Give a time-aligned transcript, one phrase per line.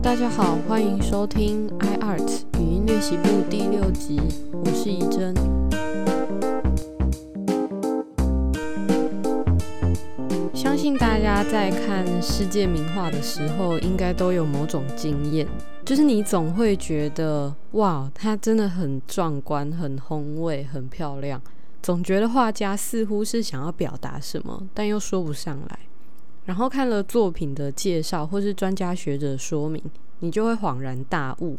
[0.00, 4.20] 大家好，欢迎收听 iArt 语音练习部第六集，
[4.52, 5.34] 我是怡珍。
[10.54, 15.48] 相信大家在看世界名画的时候，应该都有某种经验，
[15.84, 21.42] 就是你总会觉得，哇，它真的很壮观、很宏伟、很漂亮，
[21.82, 25.87] 总觉得画家似乎是想要表达什么，但又说不上来。
[26.48, 29.82] 然后看了作品的介绍或是专家学者说明，
[30.20, 31.58] 你就会恍然大悟。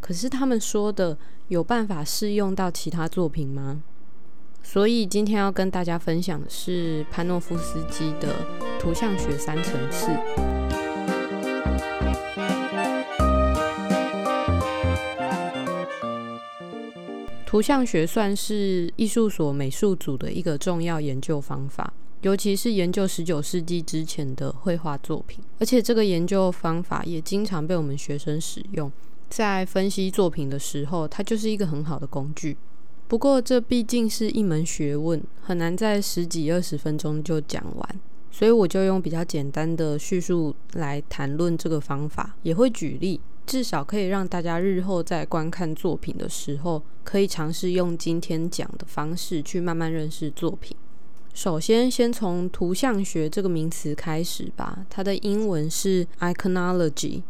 [0.00, 1.18] 可是他们说的
[1.48, 3.82] 有办法适用到其他作品吗？
[4.62, 8.28] 所以今天要跟大家分享的是潘诺夫斯基的
[8.78, 10.06] 图像学三层次。
[17.44, 21.92] 图像学算是艺术所美术组的一个重要研究方法。
[22.22, 28.90] 尤其是研究十九世纪之前的绘画作品，而且这个研究方法也经常被我们学生使用，
[29.28, 32.56] 在分析作品的时候，它就是一个很好的工具。
[33.08, 50.76] 不过，这毕竟是一门学问，很难在十几二十分钟就讲完，所以我就用比较简单的叙述来谈论这个方法，也会举例，至少可以让大家日后在观看作品的时候，可以尝试用今天讲的方式去慢慢认识作品。
[51.34, 54.84] 首先，先从图像学这个名词开始吧。
[54.90, 57.22] 它的英文是 iconology。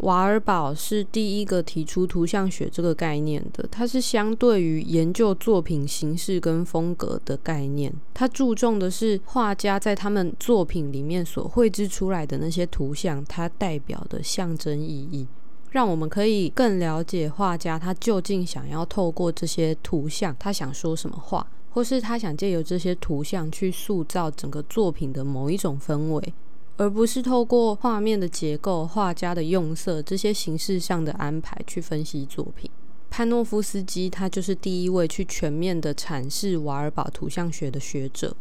[0.00, 3.66] 瓦尔堡是第一个提出图像学这个概念的。
[3.70, 7.90] 它是相对于研究作品形式跟风格的概念。
[8.12, 15.26] 它注重的是画家在他们作品里面所绘制出来的那些图像，它代表的象征意义，
[15.70, 21.46] 让我们可以更了解画家他究竟想要透过这些图像，他想说什么话。
[21.76, 26.32] 或是他想借由这些图像去塑造整个作品的某一种氛围，
[26.78, 32.70] 而不是透过画面的结构、画家的用色这些形式上的安排去分析作品。
[33.10, 38.34] 潘诺夫斯基他就是第一位去全面的阐释瓦尔堡图像学的学者。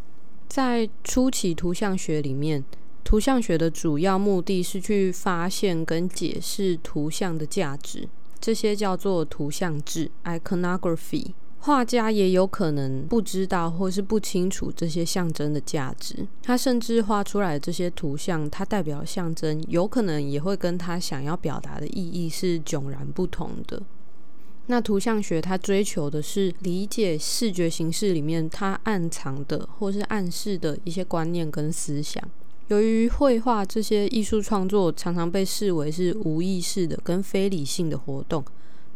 [0.47, 2.63] 在初期图像学里面，
[3.03, 8.07] 图像学的主要目的是去发现跟解释图像的价值，
[8.39, 11.33] 这些叫做图像志 （iconography）。
[11.65, 23.81] 画家也有可能不知道或是不清楚这些象征的价值，他甚至画出来的这些图像，它代表象征，有可能也会跟他想要表达的意义是迥然不同的。
[24.67, 32.23] 那图像学它追求的是理解视觉形式里面它暗藏的或是暗示的一些观念跟思想。
[32.67, 38.45] 由于绘画这些艺术创作常常被视为是无意识的跟非理性的活动。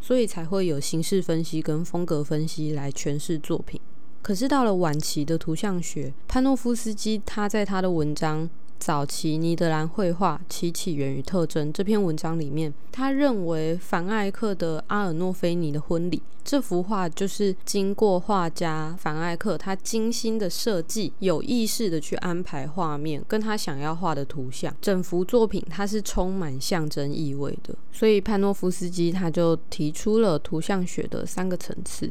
[0.00, 3.80] 所以才会有形式分析跟风格分析来诠释作品。
[4.22, 8.48] 可是到了晚期的图像学，潘诺夫斯基他在他的文章。
[8.80, 27.74] 早期尼德兰绘画其起源与特征这篇文章里面，他认为凡艾克的《阿尔诺菲尼的婚礼》这幅画就是经过画家凡艾克他精心的设计，有意识的去安排画面跟他想要画的图像，整幅作品它是充满象征意味的。
[27.92, 32.10] 所以潘诺夫斯基他就提出了图像学的三个层次，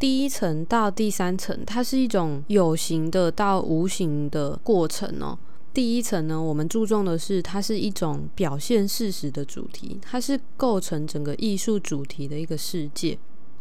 [0.00, 5.38] 第一层到第三层，它是一种有形的到无形的过程哦。
[5.74, 13.18] 第一层呢，我们注重的是它是一种表现事实的主题，它是构成整个艺术主题的一个世界，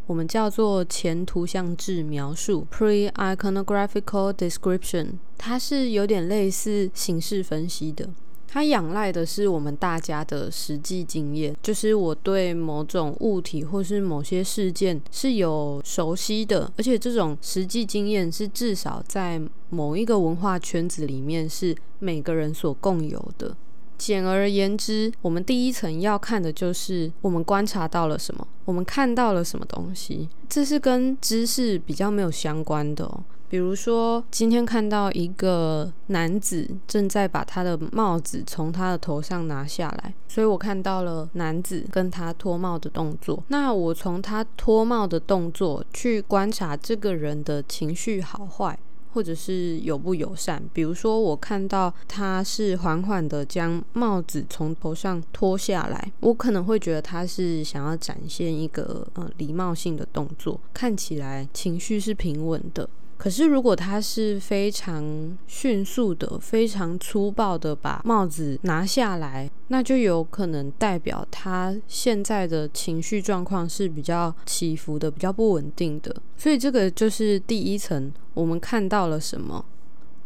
[0.08, 8.10] 我们叫做前图像志描述 （pre-iconographical description），它是有点类似形式分析的。
[8.54, 23.56] 它仰赖的是我们大家的实际经验，就是我对某种物体或是某些事件是有熟悉的，而且这种实际经验是至少在某一个文化圈子里面是每个人所共有的。
[23.98, 33.24] 简而言之，我们第一层要看的就是我们观察到了什么，我们看到了什么东西，这是跟知识比较没有相关的哦。
[33.52, 43.44] 比如说，今天看到一个男子正在把他的帽子从他的头上拿下来，所以我看到了男子跟他脱帽的动作。
[43.50, 48.80] 那我从他脱帽的动作去观察这个人的情绪好坏，
[49.14, 50.64] 或者是友不友善。
[50.72, 62.88] 比如说，我看到他是缓缓的将帽子从头上脱下来，我可能会觉得他是想要展现一个呃礼貌性的动作，看起来情绪是平稳的。
[63.22, 76.16] 可是，如果他是非常迅速的、非常粗暴的把帽子拿下来，那就有可能代表他现在的情绪状况是比较起伏的、比较不稳定的。
[76.36, 79.64] 所以，这个就是第一层，我们看到了什么。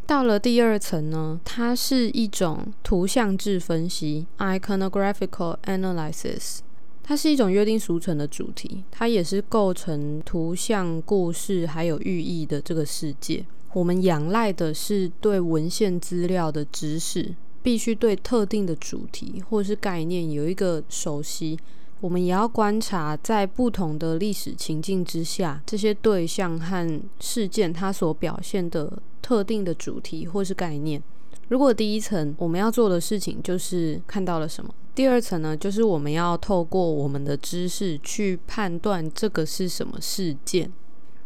[0.08, 6.60] 到了第二层呢，它是一种图像制分析 （iconographical analysis）。
[7.08, 13.46] 它是一种约定俗成的主题，它也是构成图像、故事还有寓意的这个世界。
[13.74, 21.60] 我们仰赖的是对文献资料的知识，必须对特定的主题或是概念有一个熟悉。
[22.02, 28.92] 我们也要观察在不同的历史情境之下，这些对象和事件它所表现的
[29.22, 31.02] 特定的主题或是概念。
[31.50, 40.72] 如果第一层我们要做的事情就是看到了什么，第二层呢，就是我们要透过我们的知识去判断这个是什么事件。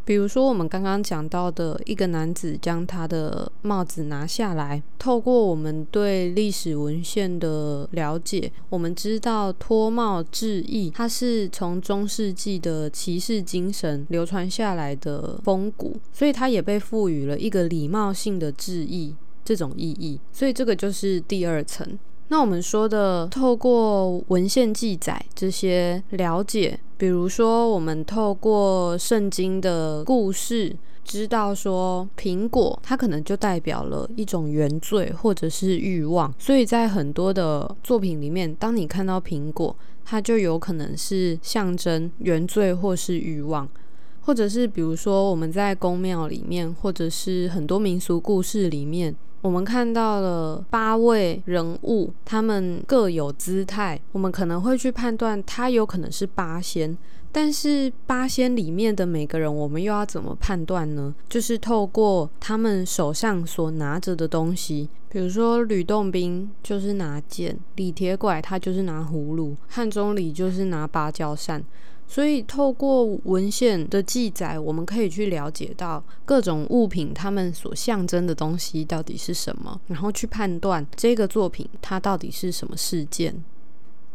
[0.03, 19.15] 比如说我们刚刚讲到的一个男子将他的帽子拿下来，透过我们对历史文献的了解，我们知道脱帽致意，它是从中世纪的骑士精神流传下来的风骨，所以它也被赋予了一个礼貌性的致意。
[19.45, 21.97] 这种意义，所以这个就是第二层。
[22.31, 43.67] 那我们说的，透过文献记载这些了解，比如说我们透过圣经的故事，知道说苹果它可能就代表了一种原罪或者是欲望，所以在很多的作品里面，当你看到苹果，它就有可能是象征原罪或是欲望。
[44.21, 49.15] 或者是比如说我们在宫庙里面，或者是很多民俗故事里面。
[49.41, 53.99] 我们看到了八位人物，他们各有姿态。
[54.11, 56.97] 我们可能会去判断他有可能是八仙，
[57.31, 61.15] 但是八仙里面的每个人，我们又要怎么判断呢？
[61.29, 71.63] 就是透过他们手上所拿着的东西，比如说吕洞宾就是拿剑，李铁拐他就是拿葫芦，汉钟离就是拿芭蕉扇。
[72.11, 83.43] 所以，透过文献的记载，我们可以去了解到各种物品它们所象征的东西到底是什么，然后去判断这个作品它到底是什么事件。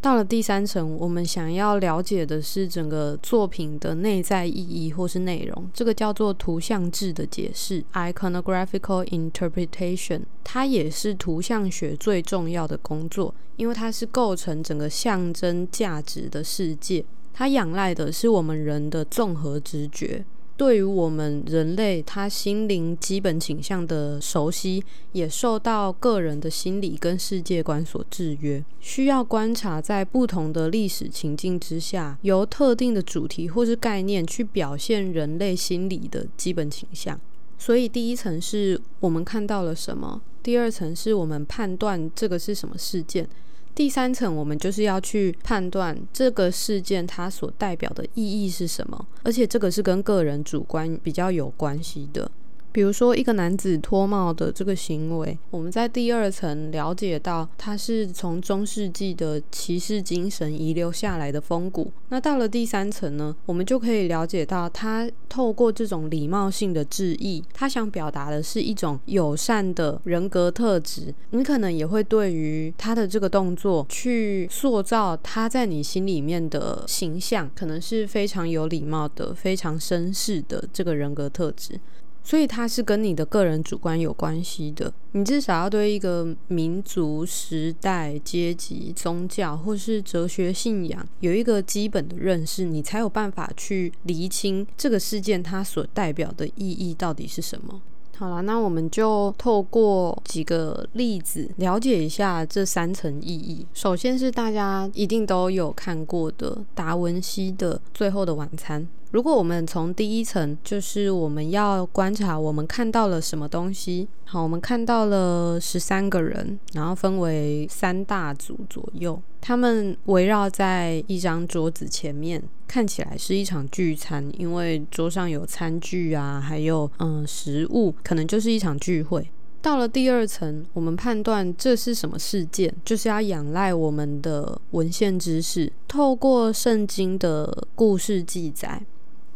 [0.00, 10.23] 到了第三层，我们想要了解的是整个作品的内在意义或是内容，这个叫做图像志的解释 （iconographical interpretation）。
[10.43, 17.05] 它也是图像学最重要的工作，因为它是构成整个象征价值的世界。
[17.35, 20.25] 它仰赖的是我们人的综合直觉，
[20.57, 37.21] 对于我们人类他心灵基本倾向的熟悉，也受到个人的心理跟世界观所制约，需要观察在不同的历史情境之下，由特定的主题或是概念去表现人类心理的基本倾向。
[37.59, 43.29] 所以第一层是我们看到了什么，第二层是我们判断这个是什么事件。
[43.75, 52.31] 第三层，我们就是要去判断这个事件它所代表的意义是什么，而且这个是跟个人主观比较有关系的。
[52.75, 61.93] 比如说，一个男子脱帽的这个行为，我们在第二层了解到，他是从中世纪的骑士精神遗留下来的风骨。
[62.09, 71.15] 那到了第三层呢，我们就可以了解到，他透过这种礼貌性的致意，他想表达的是一种友善的人格特质。
[71.31, 81.79] 你可能也会对于他的这个动作，去塑造他在你心里面的形象，可能是非常有礼貌的、非常绅士的这个人格特质。
[82.25, 84.93] 所以它是跟你的个人主观有关系的。
[85.12, 97.81] 你至少要对一个民族、时代、阶级、宗教或是哲学信仰有一个基本的认识，你才有办法去厘清这个事件它所代表的意义到底是什么。
[98.17, 103.67] 好了，那我们就透过几个例子了解一下这三层意义。
[103.75, 108.82] 首先是大家一定都有看过的达文西的《最后的晚餐》。
[109.15, 114.09] 如果我们从第一层，就是我们要观察我们看到了什么东西。
[114.25, 129.31] 好，我们看到了十三个人，然后分为三大组左右，他们围绕在一张桌子前面，看起来是一场聚餐，因为桌上有餐具啊，还有嗯食物，可能就是一场聚会。
[129.63, 138.83] 到了第二层，我们判断这是什么事件，就是要仰赖我们的文献知识，透过圣经的故事记载。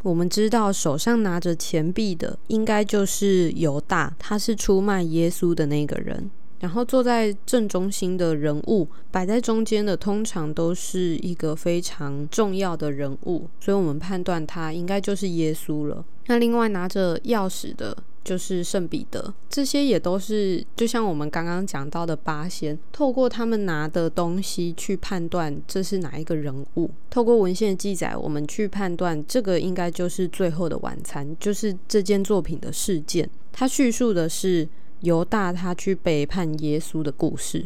[0.08, 6.30] 我们知道手上拿着钱币的应该就是犹大，他是出卖耶稣的那个人。
[6.60, 16.04] 然后坐在正中心的人物，摆在中间的通常都是一个非常重要的人物，所以我们判断他应该就是耶稣了。
[16.26, 17.96] 那另外拿着钥匙的。
[18.28, 26.90] 就是圣彼得，这些也都是就像我们刚刚讲到的八仙，透过他们拿的东西去判断这是哪一个人物。
[27.08, 33.26] 透过文献记载，我们去判断这个应该就是最后的晚餐，就是这件作品的事件。
[33.50, 34.68] 它叙述的是
[35.00, 37.64] 犹大他去背叛耶稣的故事。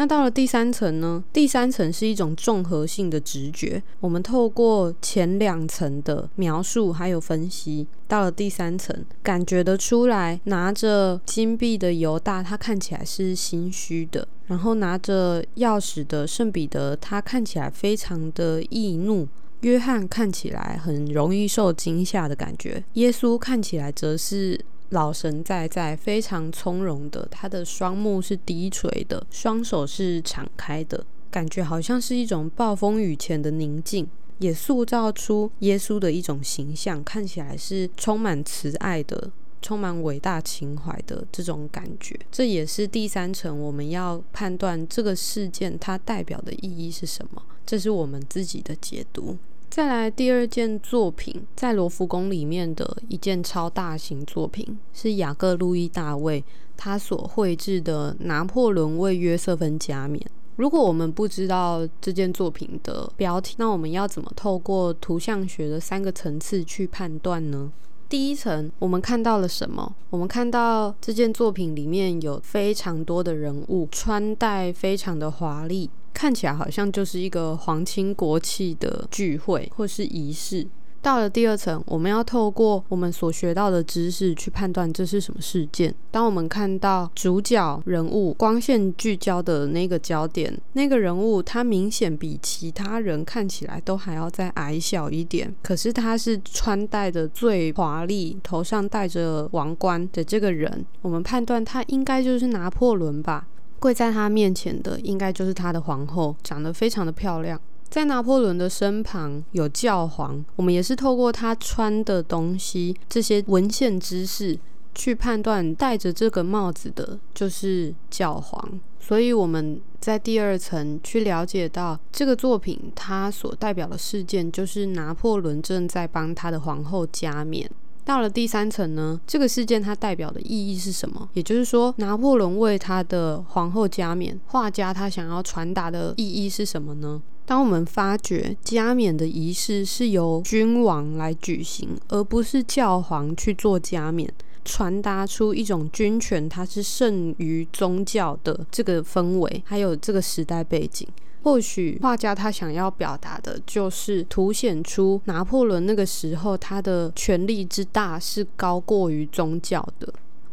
[0.00, 1.22] 那到了第三层呢？
[1.30, 3.82] 第三层是一种综合性的直觉。
[4.00, 19.26] 我们透过前两层的描述还有分析，到了第三层，感觉得出来，拿着金币的犹大，他看起来是心虚的；然后拿着钥匙的圣彼得，他看起来非常的易怒；
[19.60, 24.58] 约翰看起来很容易受惊吓的感觉；耶稣看起来则是。
[24.90, 39.30] 老神在在，非常从容的，他的双目是低垂的，双手是敞开的，感觉好像是一种暴风雨前的宁静，也塑造出耶稣的一种形象，看起来是充满慈爱的，
[39.62, 42.18] 充满伟大情怀的这种感觉。
[42.32, 49.38] 这也是第三层，我们要判断这个事件它代表的意义是什么，这是我们自己的解读。
[49.70, 56.44] 再来第二件作品，在罗浮宫里面的一件超大型作品，是雅各·路易·大卫
[56.76, 60.20] 他所绘制的《拿破仑为约瑟芬加冕》。
[60.56, 67.70] 如果我们不知道这件作品的标题，那我们要怎么透过图像学的三个层次去判断呢？
[68.08, 69.94] 第一层，我们看到了什么？
[70.10, 75.88] 我们看到这件作品里面有非常多的人物，穿戴非常的华丽。
[76.12, 80.66] 看起来好像就是一个皇亲国戚的聚会或是仪式。
[81.02, 85.94] 到了第二层，我们要透过我们所学到的知识去判断这是什么事件。
[86.10, 103.46] 当我们看到主角人物光线聚焦的那个焦点，那个人物他明显比其他人看起来都还要再矮小一点，可是他是穿戴的最华丽，头上戴着王冠的这个人，我们判断他应该就是拿破仑吧。
[103.80, 107.60] 跪在他面前的应该就是他的皇后，长得非常的漂亮。
[107.88, 114.56] 在拿破仑的身旁有教皇，我们也是透过他穿的东西这些文献知识
[114.94, 118.80] 去判断，戴着这个帽子的就是教皇。
[119.00, 127.68] 所以我们在第二层去了解到这个作品它所代表的事件，就是拿破仑正在帮他的皇后加冕。
[128.10, 131.28] 到了第三层呢，这个事件它代表的意义是什么？
[131.34, 137.22] 也就是说，拿破仑为他的皇后加冕，画家他想要传达的意义是什么呢？
[137.46, 144.28] 当我们发觉加冕的仪式是由君王来举行，而不是教皇去做加冕，
[144.64, 151.06] 传达出一种君权它是胜于宗教的这个氛围，还有这个时代背景。
[151.42, 160.12] 或许画家他想要表达的就是凸显出拿破仑那个时候他的权力之大是高过于宗教的。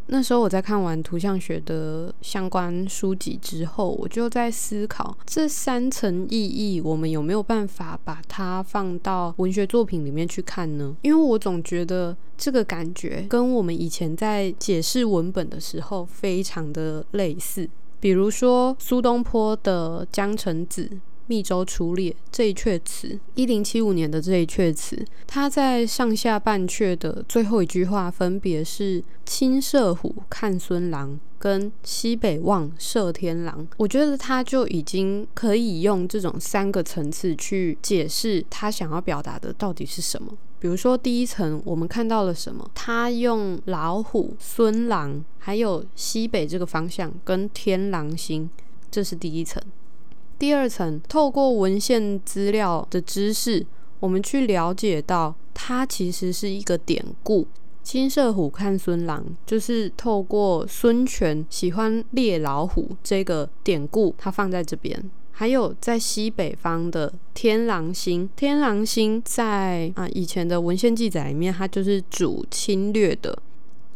[0.09, 10.95] 那时候我在看完图像学的相关书籍之后，我就在思考这三层意义，我们有没有办法把它放到文学作品里面去看呢？
[11.01, 17.69] 因为我总觉得这个感觉跟我们以前在解释文本的时候非常的类似。
[17.99, 20.83] 比如说苏东坡的《江城子·
[21.25, 33.67] 密州出猎》这一阙词，一零七五年的这一阙词，它在上下半阙的最后一句话分别是“青射虎，看孙郎”跟“西北望，射天狼”。
[33.77, 40.33] 我觉得他就已经可以用这种三个层次去解释他想要表达的到底是什么。
[40.59, 42.69] 比如说，第一层我们看到了什么？
[42.73, 48.49] 他用老虎、孙郎，还有西北这个方向跟天狼星，
[48.89, 49.61] 这是第一层。
[50.39, 53.65] 第二层，透过文献资料的知识，
[53.99, 57.47] 我们去了解到，它其实是一个典故。
[57.83, 65.09] 青射虎看孙郎，就是透过孙权喜欢猎老虎这个典故，它放在这边。
[65.39, 73.37] 还有在西北方的天狼星，天狼星在啊以前的文献记载里面，它就是主侵略的，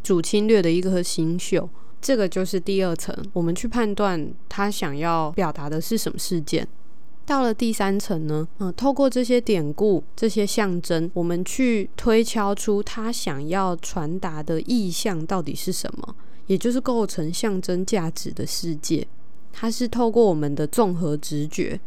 [0.03, 1.67] 主侵略的一颗星宿。
[2.00, 6.67] 这个就是第二层，我们去判断他想要表达的是什么事件。
[7.25, 19.07] 到了第三层呢，嗯，透过这些典故、这些象征，我们去推敲出他想要传达的意象到底是什么，也就是构成象征价值的世界。
[19.51, 21.79] 他是透过我们的综合直觉，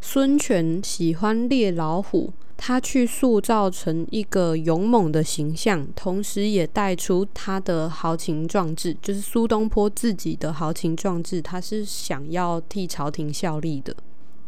[0.00, 13.94] 孙权喜欢猎老虎，他去塑造成一个勇猛的形象，同时也带出他的豪情壮志，就是苏东坡自己的豪情壮志，他是想要替朝廷效力的。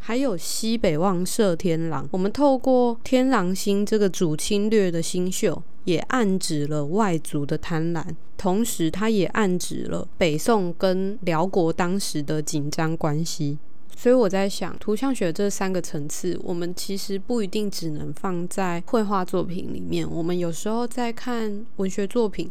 [0.06, 5.62] 还有西北望射天狼，我们透过天狼星这个主侵略的星宿。
[5.84, 8.02] 也暗指了外族的贪婪，
[8.38, 13.58] 同时它也暗指了北宋跟辽国当时的紧张关系。
[13.94, 20.10] 所以我在想，图像学这三个层次，我们其实不一定只能放在绘画作品里面。
[20.10, 22.50] 我们有时候在看文学作品。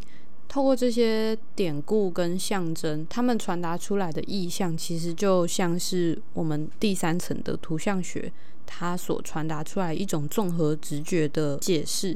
[0.53, 8.31] 透过这些典故跟象征，他们传达出来的意象，其实就像是我们第三层的图像学，
[8.63, 12.15] 它所传达出来一种综合直觉的解释。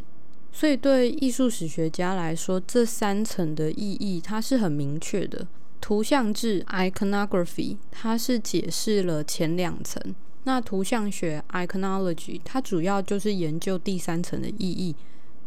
[0.51, 5.47] 所以对艺术史学家来说，这三层的意义它是很明确的。
[5.81, 9.99] 图像志 （iconography） 它是解释了前两层，
[10.43, 14.95] 那图像学 （iconology） 它主要就是研究第三层的意义。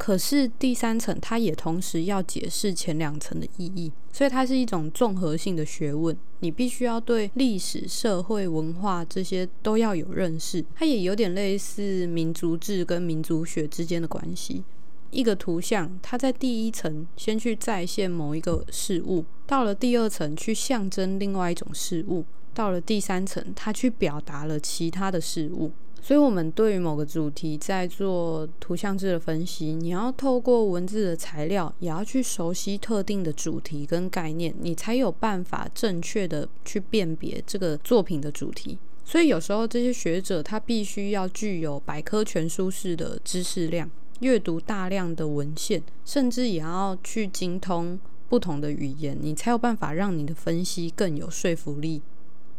[0.00, 6.16] 可是第三层，它也同时要解释前两层的意义，所以它是一种综合性的学问。
[6.38, 10.64] 你必须要对历史、社会、文化这些都要有认识。
[10.74, 14.64] 它也有点类似民族志跟民族学之间的关系。
[15.10, 25.72] 一个图像，它在第一层先去再现某一个事物，到了第二层去象征另外一种事物，到了第三层，它去表达了其他的事物。
[26.02, 38.78] 所以，我们对于某个主题在做图像志的分析，你要透过文字的材料，也要去熟悉特定的主题跟概念，你才有办法正确的去辨别这个作品的主题。
[39.04, 43.90] 所以，有时候这些学者他必须要具有百科全书式的知识量，
[44.20, 52.00] 阅读大量的文献，甚至也要去精通不同的语言，你才有办法让你的分析更有说服力。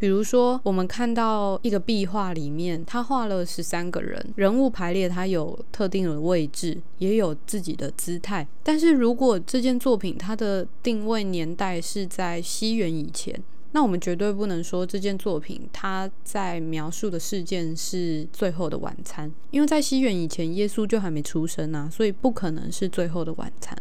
[0.02, 8.48] 比如说，我们看到一个壁画里面，他画了十三个人，人物排列，他有特定的位置，也有自己的姿态。
[8.64, 13.40] 但是如果这件作品它的定位年代是在西元以前，
[13.74, 23.78] 那我们绝对不能说这件作品它在描述的事件是最后的晚餐，因为在西元以前，耶稣就还没出生啊，所以不可能是最后的晚餐。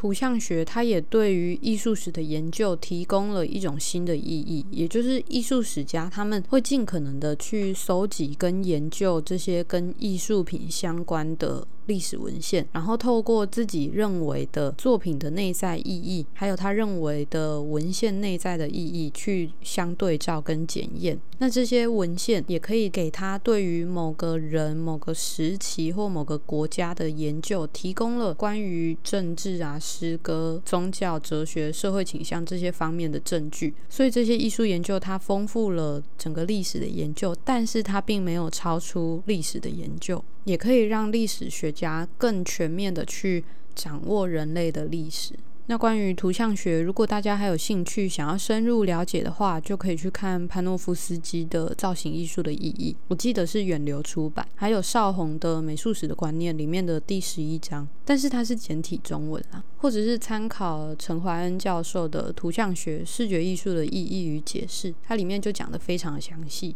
[0.00, 11.68] 图像学，它也对于艺术史的研究提供了一种新的意义，也就是艺术史家他们会尽可能的去搜集跟研究这些跟艺术品相关的。
[11.90, 21.18] 历史文献，然后透过自己认为的作品的内在意义，还有他认为的文献内在的意义去相对照跟检验。
[21.38, 33.74] 那这些文献也可以给他对于某个人、某个时期或某个国家的研究提供了关于政治啊、诗歌、宗教、哲学、社会倾向这些方面的证据。
[33.88, 40.22] 所以这些艺术研究它丰富了整个历史的研究，但是它并没有超出历史的研究。
[40.44, 43.42] 也可以让历史学家更全面的去
[43.74, 45.34] 掌握人类的历史。
[45.66, 66.74] 那关于图像学，如果大家还有兴趣想要深入了解的话，就可以去看潘诺夫斯基的《造型艺术的意义》，我记得是远流出版，还有邵红的《美术史的观念》里面的第十一章，但是它是简体中文啦，或者是参考陈怀恩教授的《图像学视觉艺术的意义与解释》，它里面就讲的非常详细。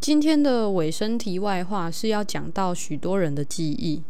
[0.00, 4.02] 今天的尾声题外话是要讲到许多人的记忆。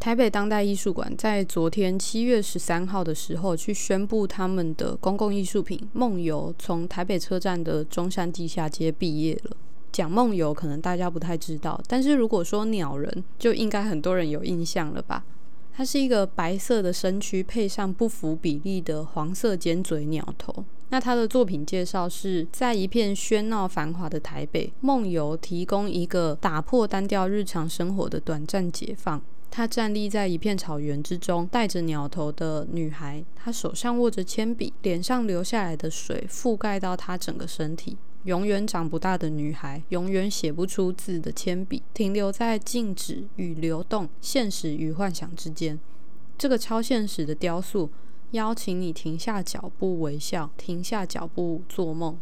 [0.00, 9.56] 台北当代艺术馆在昨天七月十三号的时候去宣布他们的公共艺术品《梦游》从台北车站的中山地下街毕业了。
[9.92, 15.24] 讲梦游可能大家不太知道，但是如果说鸟人，就应该很多人有印象了吧？
[15.72, 20.64] 它是一个白色的身躯配上不符比例的黄色尖嘴鸟头。
[20.90, 29.22] 那他的作品介绍是在一片喧闹繁华的台北，梦游提供一个打破单调日常生活的短暂解放。
[29.50, 37.96] 他站立在一片草原之中，戴着鸟头的女孩，她手上握着铅笔，脸上流下来的水覆盖到她整个身体。
[38.24, 45.78] 永远长不大的女孩，永远写不出字的铅笔，停留在静止与流动、现实与幻想之间。
[46.36, 47.88] 这个超现实的雕塑。
[48.32, 52.18] 邀请你停下脚步微笑，停下脚步做梦。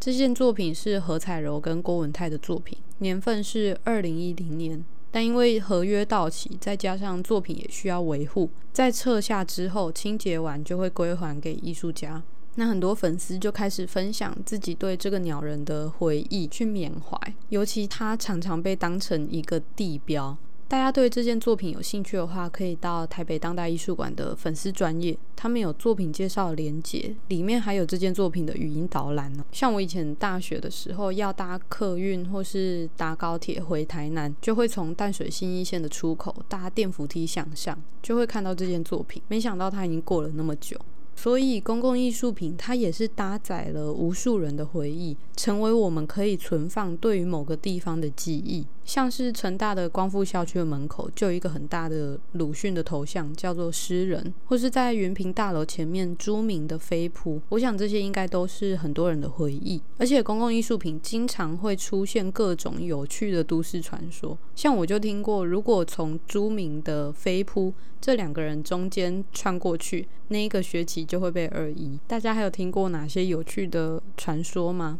[0.00, 4.84] 这件作品是何彩柔跟郭文泰的作品，年份是二零一零年。
[5.10, 12.22] 但因为合约到期，再加上作品也需要维护，在撤下之后清洁完就会归还给艺术家。
[12.54, 17.34] 那很多粉丝就开始分享自己对这个鸟人的回忆，去缅怀。
[17.50, 20.36] 尤其他常常被当成一个地标。
[20.72, 29.44] 大家对这件作品有兴趣的话，可以到台北当代艺术馆的粉丝专业，他们有作品介绍连接，里面还有这件作品的语音导览呢。
[29.52, 39.20] 像我以前大学的时候要搭客运或是搭高铁回台南，就会从淡水新一线的出口搭电扶梯向上，就会看到这件作品。
[39.28, 40.78] 没想到它已经过了那么久，
[41.14, 48.64] 所以公共艺术品它也是搭载了无数人的回忆，成为我们可以存放对于某个地方的记忆。
[48.84, 59.80] 像是成大的光复校区的门口，就有一个很大的鲁迅的头像，叫做诗人，或是在云平大楼前面朱明的飞扑，我想这些应该都是很多人的回忆。
[59.98, 71.98] 而且公共艺术品经常会出现各种有趣的都市传说，像我就听过，如果从朱明的飞扑这两个人中间穿过去，那一个学期就会被二一。
[72.08, 74.98] 大家还有听过哪些有趣的传说吗？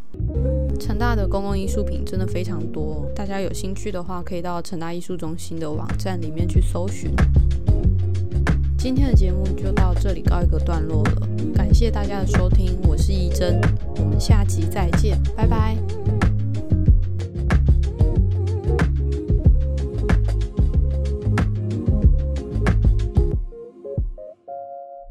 [0.78, 7.11] 成大的公共艺术品真的非常多，大家有兴去的话，可以到成大艺术中心的网站里面去搜寻。
[8.76, 13.61] 今天的节目就到这里告一个段落了，感谢大家的收听，我是怡珍，
[13.96, 16.01] 我们下集再见，拜拜。